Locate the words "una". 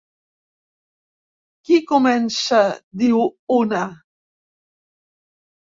3.61-3.87